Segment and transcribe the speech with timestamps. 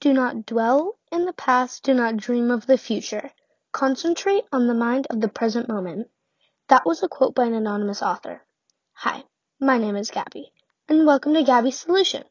[0.00, 3.30] Do not dwell in the past, do not dream of the future.
[3.70, 6.08] Concentrate on the mind of the present moment.
[6.68, 8.40] That was a quote by an anonymous author.
[8.94, 9.24] Hi,
[9.60, 10.54] my name is Gabby,
[10.88, 12.24] and welcome to Gabby's Solution.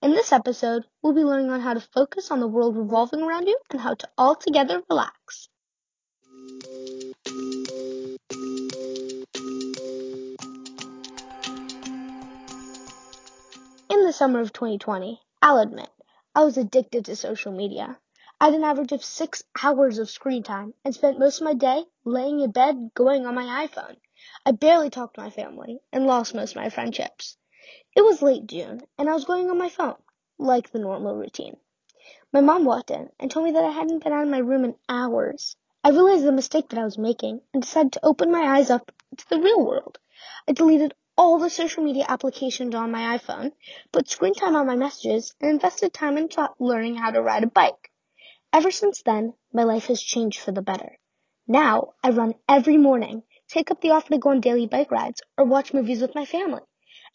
[0.00, 3.46] In this episode, we'll be learning on how to focus on the world revolving around
[3.46, 5.50] you and how to altogether relax.
[13.90, 15.90] In the summer of 2020, I'll admit,
[16.32, 17.98] I was addicted to social media.
[18.40, 21.54] I had an average of six hours of screen time and spent most of my
[21.54, 23.96] day laying in bed going on my iPhone.
[24.46, 27.36] I barely talked to my family and lost most of my friendships.
[27.96, 29.96] It was late June and I was going on my phone,
[30.38, 31.56] like the normal routine.
[32.32, 34.64] My mom walked in and told me that I hadn't been out of my room
[34.64, 35.56] in hours.
[35.82, 38.92] I realized the mistake that I was making and decided to open my eyes up
[39.16, 39.98] to the real world.
[40.46, 43.52] I deleted all the social media applications on my iPhone,
[43.92, 47.46] put screen time on my messages, and invested time in learning how to ride a
[47.46, 47.90] bike.
[48.54, 50.96] Ever since then, my life has changed for the better.
[51.46, 55.20] Now, I run every morning, take up the offer to go on daily bike rides,
[55.36, 56.62] or watch movies with my family.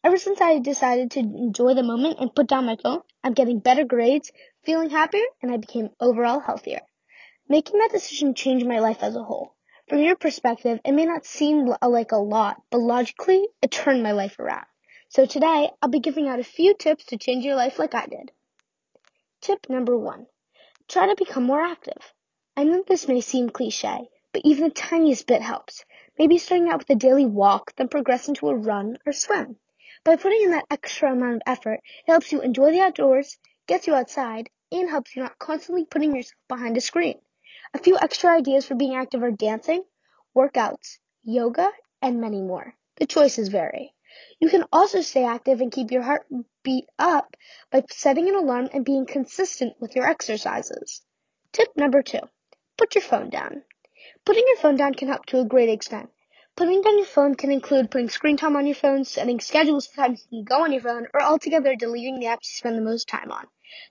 [0.03, 3.57] Ever since I decided to enjoy the moment and put down my phone, I'm getting
[3.57, 4.31] better grades,
[4.63, 6.81] feeling happier, and I became overall healthier.
[7.49, 9.54] Making that decision changed my life as a whole.
[9.87, 14.01] From your perspective, it may not seem uh, like a lot, but logically, it turned
[14.01, 14.65] my life around.
[15.09, 18.07] So today, I'll be giving out a few tips to change your life like I
[18.07, 18.31] did.
[19.41, 20.25] Tip number one.
[20.87, 22.13] Try to become more active.
[22.57, 25.85] I know this may seem cliche, but even the tiniest bit helps.
[26.17, 29.57] Maybe starting out with a daily walk, then progressing to a run or swim.
[30.03, 33.85] By putting in that extra amount of effort, it helps you enjoy the outdoors, gets
[33.85, 37.19] you outside, and helps you not constantly putting yourself behind a screen.
[37.73, 39.83] A few extra ideas for being active are dancing,
[40.35, 41.71] workouts, yoga,
[42.01, 42.75] and many more.
[42.97, 43.93] The choices vary.
[44.39, 46.25] You can also stay active and keep your heart
[46.63, 47.35] beat up
[47.71, 51.01] by setting an alarm and being consistent with your exercises.
[51.51, 52.21] Tip number two,
[52.77, 53.63] put your phone down.
[54.25, 56.09] Putting your phone down can help to a great extent.
[56.57, 59.97] Putting down your phone can include putting screen time on your phone, setting schedules for
[59.97, 62.81] times you can go on your phone, or altogether deleting the apps you spend the
[62.81, 63.45] most time on.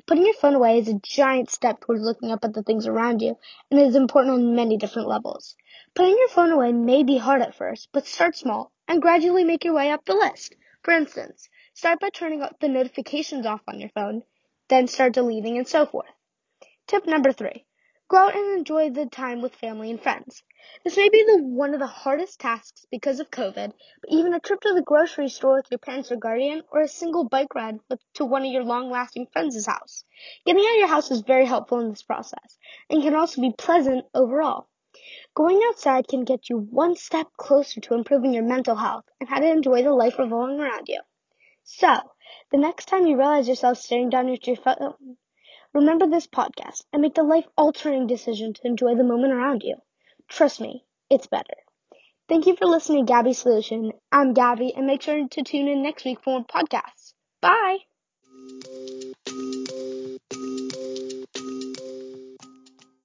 [0.06, 3.20] Putting your phone away is a giant step towards looking up at the things around
[3.20, 3.36] you,
[3.70, 5.56] and is important on many different levels.
[5.94, 9.64] Putting your phone away may be hard at first, but start small and gradually make
[9.64, 10.56] your way up the list.
[10.82, 14.22] For instance, start by turning the notifications off on your phone,
[14.68, 16.08] then start deleting and so forth.
[16.86, 17.66] Tip number three.
[18.14, 20.44] Go out and enjoy the time with family and friends.
[20.84, 24.38] This may be the, one of the hardest tasks because of COVID, but even a
[24.38, 27.80] trip to the grocery store with your parents or guardian, or a single bike ride
[27.90, 30.04] with, to one of your long-lasting friends' house.
[30.46, 32.56] Getting out of your house is very helpful in this process,
[32.88, 34.68] and can also be pleasant overall.
[35.34, 39.40] Going outside can get you one step closer to improving your mental health and how
[39.40, 41.00] to enjoy the life revolving around you.
[41.64, 41.98] So,
[42.52, 45.16] the next time you realize yourself staring down at your phone,
[45.74, 49.76] Remember this podcast and make the life altering decision to enjoy the moment around you.
[50.28, 51.56] Trust me, it's better.
[52.28, 53.92] Thank you for listening to Gabby's Solution.
[54.12, 57.12] I'm Gabby, and make sure to tune in next week for more podcasts.
[57.40, 57.78] Bye!